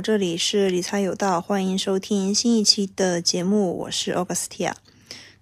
[0.00, 4.72] 这里是理财有道，欢迎收听新一期的节目，我是 Augustia。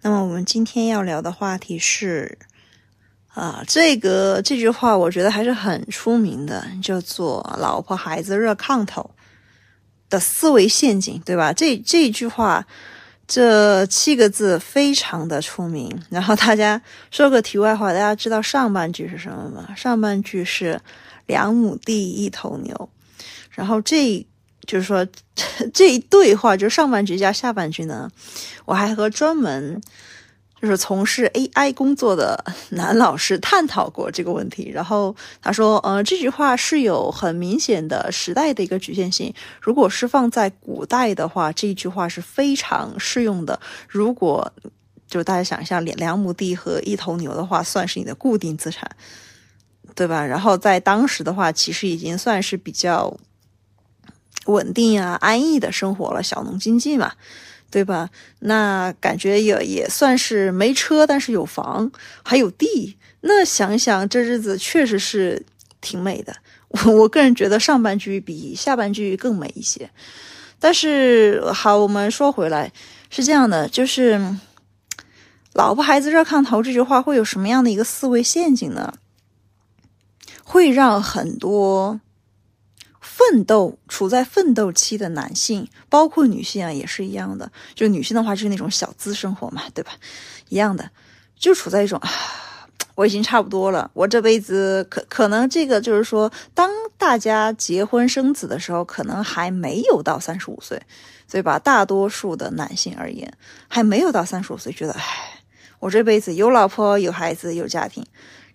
[0.02, 2.38] 那么我们今天要聊的话题是，
[3.28, 9.08] 啊，这个这句话我觉得还是很出名的，叫做“老婆孩子热炕头”
[10.10, 11.52] 的思维陷阱，对吧？
[11.52, 12.66] 这这句话
[13.28, 16.02] 这七个字非常的出名。
[16.10, 16.82] 然后大家
[17.12, 19.72] 说个题外话，大家知道上半句是什么吗？
[19.76, 20.80] 上半句是
[21.26, 22.88] “两亩地一头牛”。
[23.50, 24.26] 然后这
[24.68, 25.04] 就是说，
[25.72, 28.08] 这一对话就是上半句加下半句呢，
[28.66, 29.80] 我还和专门
[30.60, 34.70] 就是从事 AI 工作的男老师探讨过这个问题。
[34.70, 39.32] 然后他说，呃，这句话是有很明显的时代的一个局限性。
[39.62, 43.58] 如果是放在古代的话，这句话是非常适用的。
[43.88, 44.52] 如果
[45.08, 48.86] 就大家想一下，两两亩地和一头牛的话，算是你的固定资产，
[49.94, 50.26] 对吧？
[50.26, 53.16] 然后在当时的话，其实已经算是比较。
[54.48, 57.12] 稳定啊，安逸的生活了，小农经济嘛，
[57.70, 58.10] 对吧？
[58.40, 61.90] 那感觉也也算是没车，但是有房，
[62.22, 62.96] 还有地。
[63.20, 65.44] 那想想这日子确实是
[65.80, 66.34] 挺美的。
[66.68, 69.90] 我我个人觉得上半句比下半句更美一些。
[70.58, 72.72] 但是好，我们说回来，
[73.10, 74.36] 是这样的，就是
[75.52, 78.94] “老婆孩子热炕头”这句话会有什么样的一个思维陷阱呢？
[80.42, 82.00] 会让很多。
[83.18, 87.50] 奋斗处在奋斗期的男性，包括女性啊，也是一样的。
[87.74, 89.90] 就女性的话，就是那种小资生活嘛，对吧？
[90.50, 90.88] 一样的，
[91.36, 92.08] 就处在一种啊，
[92.94, 93.90] 我已经差不多了。
[93.92, 100.80] 我这辈子可可能这个就是说，当大家结婚生子的时候，可能还没有到三十五岁，
[101.26, 105.40] 所以吧大多数的男性而言，还没有到三十五岁，觉得，唉，
[105.80, 108.06] 我这辈子有老婆、有孩子、有家庭。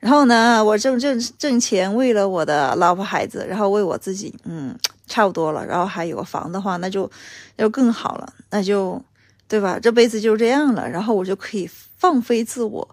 [0.04, 5.66] 然后呢，我挣挣挣钱，为了我的老婆孩子，然后为我自己，嗯，差不多了。
[5.66, 7.09] 然后还有个房的话，那就
[7.58, 9.02] 就更好了，那就
[9.47, 9.80] 对吧？
[9.81, 12.86] 这辈子就这样了，然后我就可以放飞自我，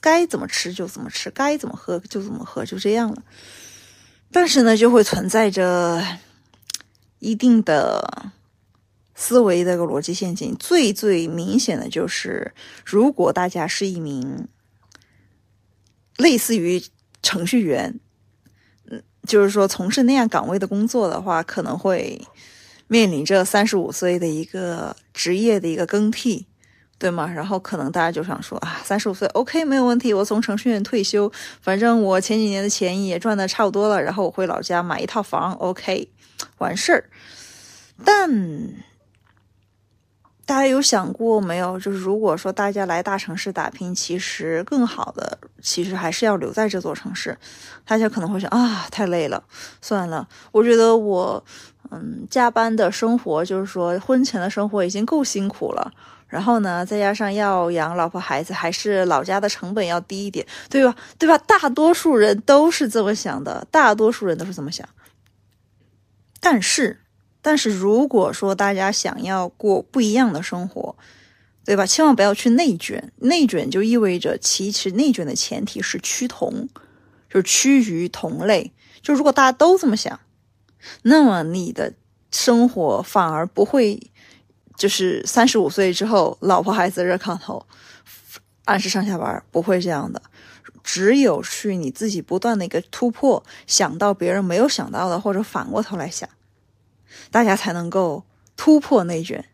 [0.00, 3.20] 该怎么吃就怎么吃，该怎么喝就怎么喝，就这样了。
[4.30, 6.00] 但是呢，就会存在着
[7.18, 8.30] 一定的
[9.16, 10.54] 思维的个逻辑陷阱。
[10.60, 12.52] 最最明显的就是，
[12.84, 14.46] 如果大家是一名。
[16.20, 16.82] 类似于
[17.22, 17.98] 程序员，
[18.90, 22.20] 嗯，就是说从事那样岗位的工作的话，可能会
[22.86, 26.46] 面临着三十五岁的一个职业的一个更替，
[26.98, 27.26] 对吗？
[27.26, 31.30] 然后可能大家就想说啊，三十五岁 OK 没有问题，我从程序员退休，
[31.60, 36.08] 反正我前几年的钱也赚的差不多了，然后我回老家买一套房，OK，
[36.58, 37.04] 完事儿。
[38.04, 38.30] 但
[40.50, 41.78] 大家有想过没有？
[41.78, 47.38] 就是如果说大家来大城市打拼，其实更好的，其实还是要留在这座城市。
[47.86, 49.40] 大家可能会想啊，太累了，
[49.80, 50.26] 算了。
[50.50, 51.44] 我觉得我，
[51.92, 55.92] 嗯，加班的生活，就是说婚前的生活已经够辛苦了。
[56.26, 60.92] 然后呢，再加上要养老婆孩子，还是老家的成本要低一点，对吧？
[61.16, 61.38] 对吧？
[61.38, 64.84] 大多数人都是这么想的，大多数人都是这么想。
[66.40, 66.98] 但是。
[67.42, 70.96] 但是如果说大家想要过不一样的生活，
[71.64, 71.86] 对吧？
[71.86, 76.68] 千万不要去内卷，内卷就意味着其实内卷的前提是趋同，
[77.28, 78.72] 就是趋于同类。
[79.02, 80.18] 就如果大家都这么想，
[81.02, 81.92] 那么你的
[82.30, 84.10] 生活反而不会，
[84.76, 87.64] 就是三十五岁之后，老婆孩子热炕头，
[88.64, 90.20] 按时上下班，不会这样的。
[90.82, 96.28] 只有去你自己不断的一个突破，想到别人没有想到的，或者反过头来想。
[97.30, 98.24] 大家才能够
[98.56, 99.44] 突破内卷。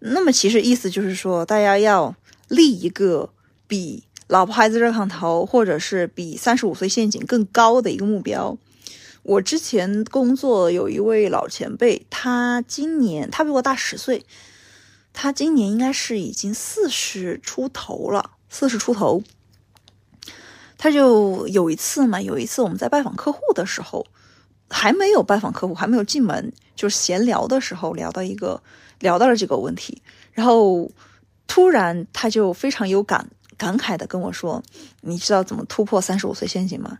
[0.00, 2.14] 那么，其实意思就是说，大家要
[2.48, 3.34] 立一个
[3.66, 8.56] 比老婆孩子热炕头，或者是比三十五岁陷阱更高的一个目标。
[9.22, 14.24] 我之前工作有一位老前辈，他今年他比我大十岁，
[15.12, 19.22] 他今年应该是已经四十出头了，四十出头。
[20.78, 24.06] 他就有一次嘛，有一次我们在拜访客户的时候。
[24.70, 28.62] 还没有拜访客户，还没有进门，就是闲聊的时候聊到一个，
[29.00, 30.00] 聊到了这个问题，
[30.32, 30.90] 然后
[31.48, 33.28] 突然他就非常有感
[33.58, 34.62] 感慨的跟我说
[35.02, 36.98] ：“你知道怎么突破三十五岁陷阱吗？”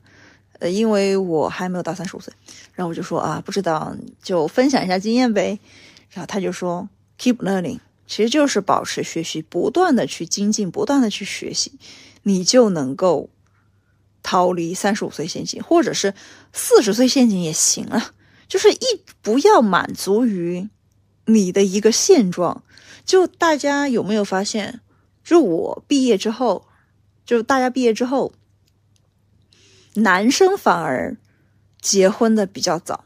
[0.58, 2.34] 呃，因为我还没有到三十五岁，
[2.74, 5.58] 然后我就说啊，不知道，就分享一下经验呗。
[6.10, 6.88] 然后他就说
[7.18, 11.72] ：“Keep learning，其实就是保持学习，不断的去精进，不断的去学习，
[12.24, 13.30] 你就能够。”
[14.22, 16.14] 逃离三十五岁陷阱，或者是
[16.52, 18.12] 四十岁陷阱也行啊，
[18.48, 20.68] 就是一不要满足于
[21.26, 22.62] 你的一个现状。
[23.04, 24.80] 就大家有没有发现，
[25.24, 26.66] 就我毕业之后，
[27.24, 28.32] 就大家毕业之后，
[29.94, 31.16] 男生反而
[31.80, 33.04] 结婚的比较早。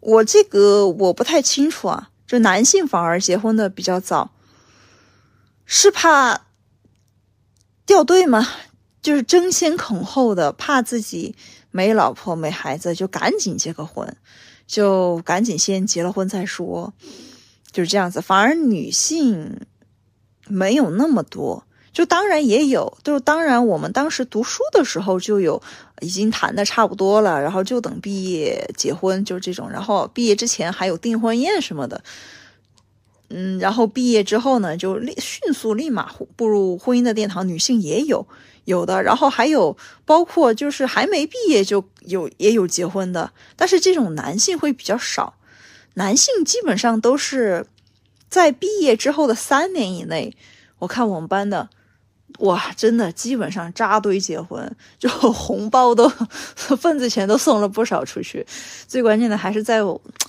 [0.00, 4.32] 我这个我不太清楚啊，就男性反而结婚的比较早，
[5.66, 6.46] 是怕
[7.84, 8.48] 掉队吗？
[9.02, 11.34] 就是争先恐后的，怕自己
[11.70, 14.16] 没老婆没孩子，就赶紧结个婚，
[14.66, 16.92] 就赶紧先结了婚再说，
[17.72, 18.20] 就是这样子。
[18.20, 19.60] 反而女性
[20.46, 21.64] 没有那么多。
[21.92, 25.62] 就当然也有，就当然我们当时读书的时候就有
[26.00, 29.68] 已经谈的差不多了，然后就等毕业结婚，就是这种。
[29.68, 32.02] 然后毕业之前还有订婚宴什么的，
[33.28, 37.46] 嗯，然后毕业之后呢，就立迅速立马步入婚姻的殿堂。
[37.46, 38.26] 女性也有
[38.64, 45.34] 有的，然后还有包括就是还没毕业就有也有结婚的，但是这种男性会比较少，
[45.94, 47.66] 男性基本上都是
[48.28, 50.36] 在毕业之后的三年以内。
[50.78, 51.68] 我看我们班的。
[52.38, 56.08] 哇，真的基本上扎堆结婚，就红包都
[56.78, 58.44] 份子钱都送了不少出去。
[58.88, 59.80] 最关键的还是在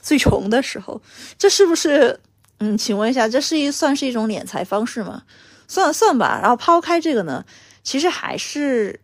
[0.01, 1.01] 最穷的时候，
[1.37, 2.19] 这是不是？
[2.59, 5.23] 嗯，请问一下，这是一算是一种敛财方式吗？
[5.65, 6.37] 算了算吧。
[6.41, 7.43] 然后抛开这个呢，
[7.83, 8.99] 其实还是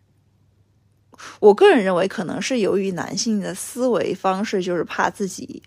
[1.38, 5.62] 我个人认为，可能是由于男性的思维方式，就是怕自己。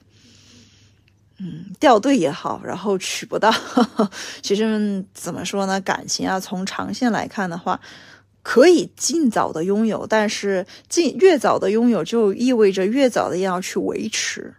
[1.40, 3.54] 嗯，掉队也好，然后娶不到。
[4.42, 5.82] 其实怎么说呢？
[5.82, 7.80] 感情啊，从长线来看的话，
[8.44, 14.54] 可以尽早的拥有，但是尽越早的拥有，就意味着越早的要去维持。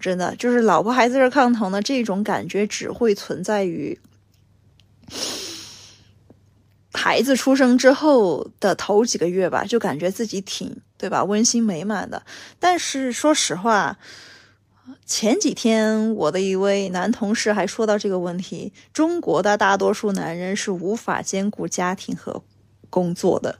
[0.00, 3.98] 真的，就是老婆孩子热炕头呢，这种感觉只会存在于
[7.08, 12.22] 孩子出生之后的头几个月吧，就感觉自己挺对吧，温馨美满的。
[12.60, 13.96] 但是说实话。
[15.04, 22.42] 前几天，我的一位男同事还说到这个问题：中国的大多数男人是无法兼顾家庭和
[22.88, 23.58] 工作的。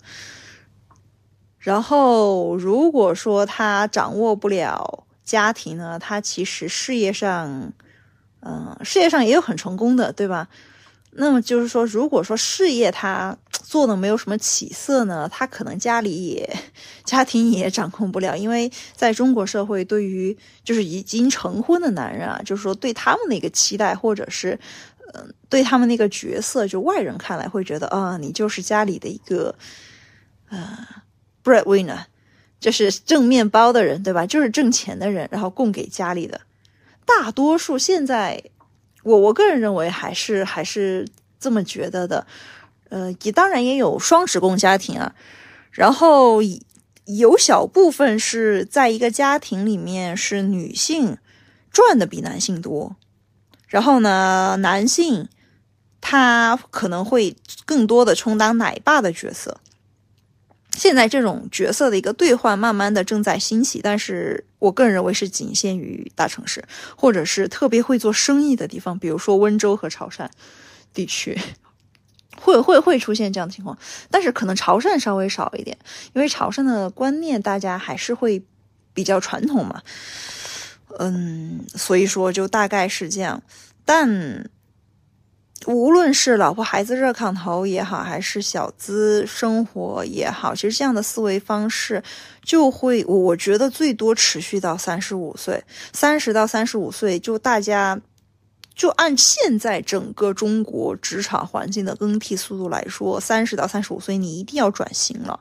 [1.59, 7.73] 然后，如果说他掌握不了家庭呢，他其实事业上，
[8.41, 10.49] 嗯，事业上也有很成功的，对吧？
[11.13, 16.57] 那么就是说，如果说事业他做的没有什么起色呢， 他可能家里也
[17.05, 24.59] 家庭也掌控不了，因为在中国社会，对于就是已经成婚的男人啊，就是说对他们的一个期待，或者是
[25.15, 29.55] 嗯，对他们那个角色，就外人看来会觉得啊，你就是家里的一个
[30.51, 30.79] 呃
[31.43, 32.05] breadwinner，
[32.61, 34.25] 就是挣面包的人，对吧？
[34.25, 36.41] 就是挣钱的人，然后供给家里的。
[37.05, 38.41] 大多数现在。
[39.03, 41.07] 我我个人认为还是还是
[41.39, 42.27] 这么觉得的，
[42.89, 45.15] 呃，也当然也有双职工家庭啊，
[45.71, 46.41] 然后
[47.07, 51.17] 有小部分是在一个家庭里面是女性
[51.71, 52.97] 赚的比男性多，
[53.67, 55.29] 然后呢，男性
[56.01, 59.61] 他可能会更多的充当奶爸的角色。
[60.79, 66.65] 现在这种角色的一个兑换，慢慢的正在兴起，但是我个人认为是仅限于大城市，
[66.97, 70.29] 或者是特别会做生意的地方，比如说温州和潮汕
[70.95, 71.37] 地区，
[72.41, 73.77] 会会会出现这样的情况，
[74.11, 75.77] 但是可能潮汕稍微少一点，
[76.15, 78.43] 因为潮汕的观念大家还是会
[78.95, 79.83] 比较传统嘛，
[80.99, 83.43] 嗯，所以说就大概是这样，
[83.85, 84.49] 但。
[85.69, 92.03] 无论是老婆孩子热炕头也好，还是小资生活也好，其实这样的思维方式
[92.43, 98.01] 就会，我觉得最多持续到三十五岁，三十到三十五岁，就大家
[98.75, 105.39] 就按现在整个中国职场环境的更替速度来说，三十到三十五岁你一定要转型了。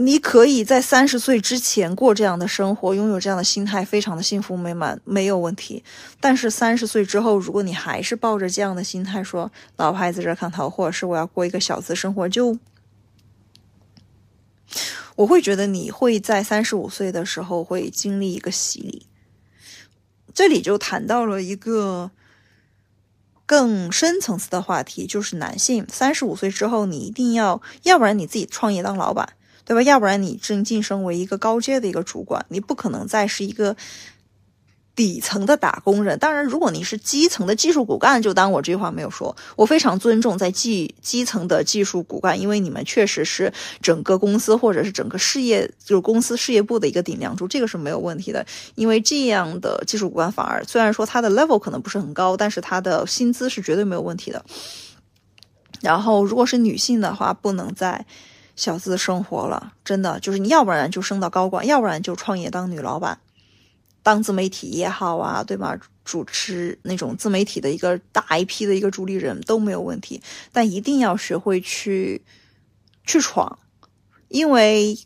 [0.00, 5.82] 你可以在三十岁之前过这样的生活，拥有这样的心态，非常的幸福美满，没有问题。
[6.20, 12.56] 但是三十岁之后，如果你还是抱着这样的心态，说老婆孩子热炕头，或者是我要过一个小资生活，就
[15.16, 19.06] 我会觉得你会在三十五岁的时候会经历一个洗礼。
[20.32, 22.12] 这里就谈到了一个
[23.44, 29.30] 更深层次的话题，就是男性三十五岁之后，你一定要，要不然你自己创业当老板。
[29.68, 29.82] 对吧？
[29.82, 33.76] 要不然你正晋升为一个高阶的一个主管，你不可能再是一个
[34.96, 36.18] 底层的打工人。
[36.18, 39.36] 当然，如果你是基层的技术骨干，就当我这句话没有说。
[39.56, 48.46] 我非常尊重在基基层的技术骨干，因为你们确实是整个公司或者是整个事业，就是公司事业部的一个顶梁柱，这个是没有问题的。
[48.74, 54.42] 因为这样的技术骨干反而虽然说他的 level 可能不是很高，但是他的薪资是绝对没有问题的。
[55.82, 58.06] 然后，如果是女性的话，不能在。
[58.58, 63.20] 小资生活了，真的就是你要不然就升到高管，要不然就创业当女老板，
[64.02, 65.78] 当自媒体也好啊，对吧？
[66.04, 70.20] 主持那种自媒体的一个大 IP 的一个主理人都没有问题，
[70.52, 72.24] 但一定要学会去
[73.04, 73.58] 去闯，
[74.26, 74.98] 因为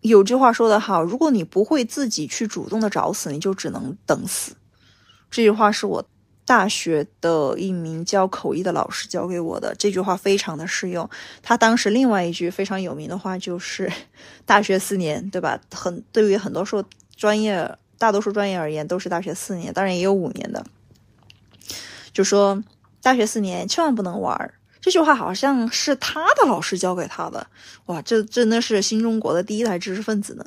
[0.00, 4.56] 有句话说得好，如果你不会自己去主动的找死，你就只能等死。
[5.30, 6.04] 这句话是我
[6.50, 11.08] 大学的一名教口译的老师教给我的，这句话非常的适用。
[11.44, 13.88] 他当时另外一句非常有名的话就是
[14.44, 15.60] ：“大学四年，对吧？
[15.72, 20.66] 很对于很多说专业，大多数专业而言都是大学四年，当然也有五年的。
[22.12, 22.64] 就说
[23.00, 24.52] 大学四年千万不能玩。”
[24.82, 27.46] 这句话好像是他的老师教给他的，
[27.86, 30.44] 哇，这真的是新中国的第一代知识分子呢。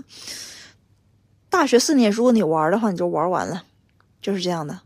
[1.50, 3.64] 大学四年，如果你玩的话，你就玩完了，
[4.22, 4.82] 就是这样的。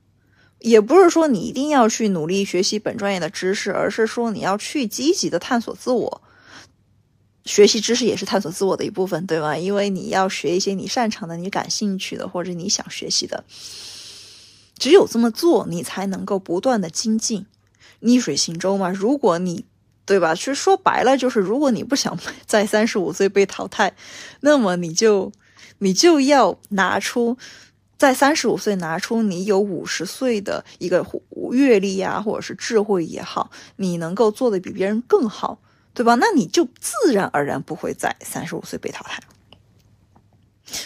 [0.59, 6.21] 也不是说你一定要去努力学习本专业的知识，而是说你要去积极的探索自我。
[7.45, 9.57] 学习知识也是探索自我的一部分，对吗？
[9.57, 13.45] 因为你要学一些你擅长的、你感兴趣的或者你想学习的。
[14.77, 17.45] 只有这么做，你才能够不断的精进。
[18.01, 19.65] 逆水行舟嘛，如果你，
[20.05, 20.35] 对吧？
[20.35, 23.95] 其实说白了就是，如果你不想 在三十五岁被淘汰，
[24.41, 25.31] 那么你就，
[25.79, 27.37] 你就要拿出，
[27.97, 31.05] 在三十五岁拿出你有五十岁的一个
[31.51, 35.59] 阅历呀，或者是智慧也好，你能够做的比别人更好，
[35.93, 36.15] 对吧？
[36.15, 39.19] 那你就自然而然不会在三十五岁被淘汰。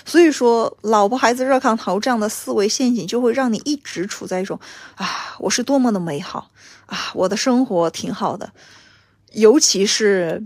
[0.05, 4.59] 所以说，老婆孩子热炕头这样的思维陷阱，就会让你一直处在一种
[4.95, 6.51] 啊，我是多么的美好
[6.85, 8.53] 啊，我的生活挺好的。
[9.33, 10.45] 尤其是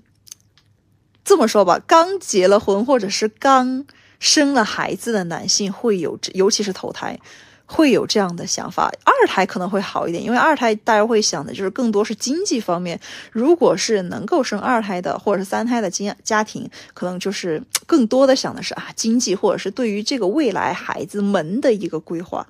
[1.23, 3.85] 这么说吧，刚结了婚或者是刚
[4.19, 7.19] 生了孩子的男性会有，尤其是头胎。
[7.67, 12.99] 会有这样的想法，二胎可能会好一点，因为二胎大家会想的就是更多是经济方面。
[13.31, 22.45] 如果是能够生二胎的，或者是三胎的家家庭，可能就是更多的想的是啊经济，或者是对于这个未来孩子们的一个规划。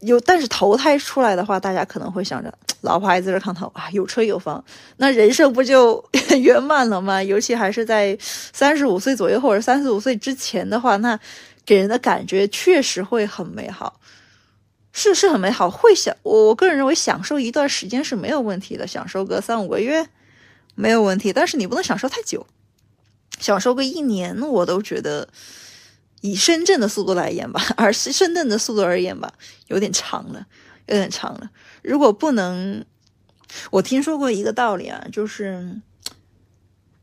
[0.00, 4.64] 有，但是投胎出来的话，大家可能会想着老婆孩子热炕头啊，有车有房，
[4.96, 6.02] 那人生不就
[6.40, 7.22] 圆满了吗？
[7.22, 11.18] 尤其还是在三十五岁左右或者三十五岁之前的话，那
[11.64, 14.00] 给人的感觉确实会很美好。
[14.92, 20.08] 是是很美好，会享我我个人认为享受一段时间是没有问题的，享受个三五个月
[20.74, 22.44] 没有问题，但是你不能享受太久，
[23.38, 25.28] 享受个一年我都觉得
[26.20, 29.32] 以深圳的速度来言吧， 而是深圳的速度而言吧，
[29.68, 30.46] 有点长了，
[30.86, 31.50] 有点长了。
[31.82, 32.84] 如果不能，
[33.70, 35.80] 我听说过一个道理啊，就是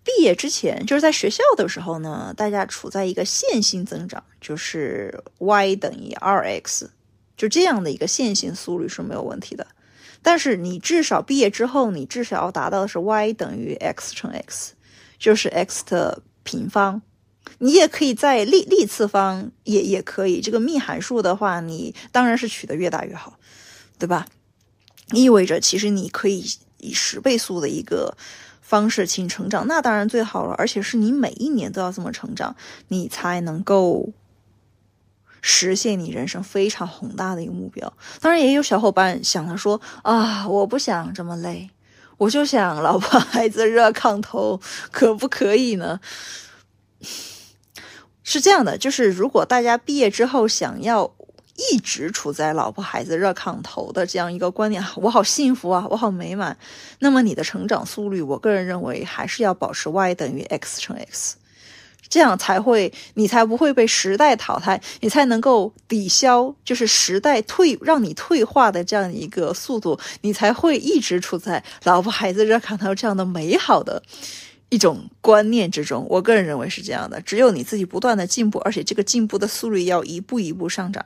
[0.03, 6.91] 毕业之前，就是在学校的时候呢，大家处在一个线性增长，就是 y 等于二 x。
[7.35, 9.67] 就这样的一个线性速率是没有问题的，
[10.23, 14.73] 但是你至少毕业之后，你至少要达到的是 y 等于 x 乘 x，
[15.19, 17.01] 就是 x 的平方。
[17.59, 20.41] 你也可以在立立次方也也可以。
[20.41, 23.39] 这个幂函数的话，你当然是取得越大越好，
[23.97, 24.25] 对吧？
[25.11, 26.45] 意味着其实你可以
[26.77, 28.15] 以十倍速的一个
[28.61, 30.55] 方式进成长，那当然最好了。
[30.57, 32.55] 而且是你每一年都要这么成长，
[32.89, 34.13] 你才能够。
[35.39, 37.93] 实现你人生非常宏大的一个目标。
[38.19, 41.69] 当然，也有小伙伴想了说啊，我不想这么累，
[42.17, 44.59] 我就想老婆孩子热炕头，
[44.91, 46.01] 可不可以呢？
[48.29, 51.09] 是这样的，就是如果大家毕业之后想要
[51.71, 56.57] 一直处在老婆孩子热炕头的这样一个观念， 我好幸福啊，我好美满，
[56.99, 61.37] 那么你的成长速率，我个人认为还是要保持 y 等于 x 乘 x。
[62.09, 74.03] 这样才会，你才不会被时代淘汰，你才能够抵消，就是时代退让你退化的这样一个速度，你才会一直处在老婆孩子热炕头这样的美好的
[74.69, 76.05] 一种观念之中。
[76.09, 81.05] 我个人认为是这样的，只有你自己不断的进步，而且这个进步的速率要一步一步上涨，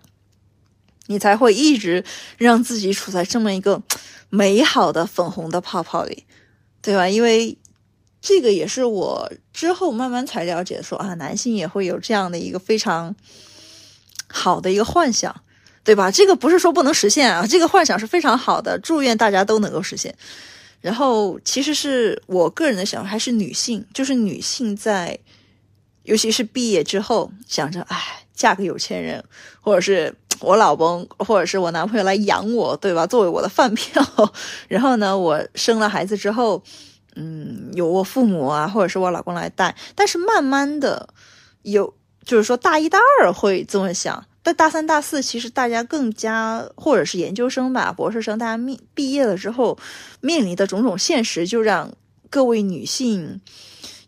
[1.07, 2.03] 你才会一直
[2.37, 3.81] 让自己处在这么一个
[4.29, 6.25] 美好的粉红的泡泡里，
[6.81, 7.07] 对吧？
[7.07, 7.57] 因为。
[8.23, 13.15] 这个也是我之后慢慢才了解，说啊，男性也会有这样的一个非常
[14.27, 15.41] 好的一个幻想，
[15.83, 16.11] 对吧？
[16.11, 20.15] 这个不是说不能实现啊，这个幻想是非常好的，祝愿大家都能够实现。
[20.81, 25.17] 然后，其实是我个人的想法，还是女性，就是女性在，
[26.03, 29.23] 尤其是毕业之后，想着，哎，嫁个有钱人，
[29.61, 33.07] 或者是我老公，或者是我男朋友来养我，对吧？
[33.07, 34.03] 作为我的饭票。
[34.67, 36.61] 然后呢，我生了孩子之后。
[37.17, 41.13] 嗯，有我父母啊，或者是我老公来带，但是慢慢的
[41.63, 49.77] 有，就是说大一、大二会这么想，但大三、大四其实大家更加，或者是研究生吧、博士生，大家面毕业了之后
[50.19, 51.93] 面临的种种现实，就让
[52.29, 53.39] 各位女性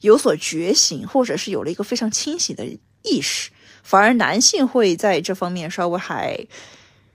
[0.01, 2.65] 有所觉醒，或者是有了一个非常清醒的
[3.03, 3.51] 意识，
[3.83, 6.47] 反而男性会在这方面稍微还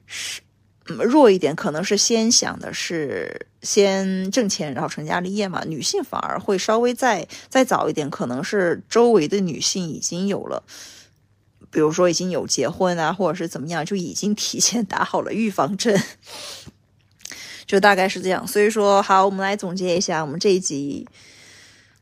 [0.07, 0.41] 是
[0.85, 5.65] 弱一点，可能是先想的是先挣钱，然后成家立业嘛。
[5.67, 10.63] 女性反而会稍微再再早一点，可能是周围的女性已经有了，
[11.71, 16.03] 比如说已经有结婚啊，或者是怎么样，就已经提前打好了预防针，
[17.67, 18.47] 就大概是这样。
[18.47, 21.07] 所以说，好，我们来总结一下，我们这一集，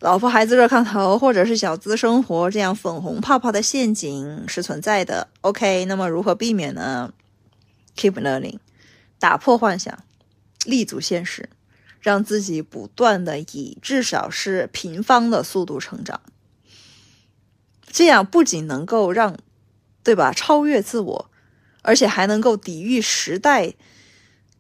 [0.01, 5.29] 老婆孩子热炕头，或者是小资生活这样粉红泡泡的陷阱是存在的。
[5.41, 7.13] OK，那么如何避免呢
[7.97, 8.59] ？Keep learning。
[9.19, 9.99] 打破幻想，
[10.67, 11.49] 立足现实，
[12.01, 16.21] 让自己不断的以至少是平方的速度成长。
[17.87, 19.39] 这样不仅能够让，
[20.07, 21.31] 对吧，超越自我，
[21.83, 23.75] 而且还能够抵御时代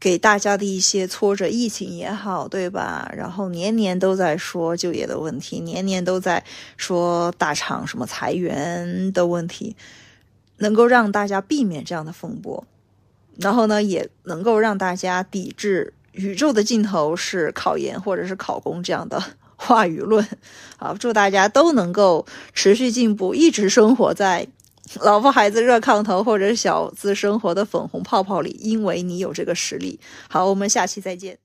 [0.00, 3.08] 给大家的一些挫折，疫情也好，对吧？
[3.16, 6.42] 然后年年都在说就业的问题，年年都在
[6.76, 9.76] 说大厂什么裁员的问题，
[10.56, 12.66] 能够让大家避免这样的风波。
[13.38, 19.22] 然后呢，也能够让大家抵制宇宙的尽头是考研或者是考公这样的
[19.54, 20.26] 话语论。
[20.76, 24.48] 好，祝大家都能够持续进步，一直生活在
[25.00, 29.98] 老婆孩子热炕头或者小资生活的粉红泡泡里，因为你有这个实力。
[30.28, 31.38] 好，我们下期再见。